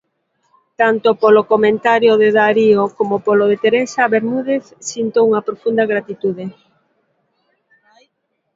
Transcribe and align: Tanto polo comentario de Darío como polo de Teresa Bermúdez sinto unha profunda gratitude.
Tanto 0.79 1.09
polo 1.21 1.41
comentario 1.53 2.13
de 2.21 2.29
Darío 2.37 2.83
como 2.97 3.15
polo 3.27 3.45
de 3.51 3.57
Teresa 3.63 4.11
Bermúdez 4.15 4.63
sinto 4.91 5.17
unha 5.27 5.45
profunda 5.47 5.83
gratitude. 5.91 6.43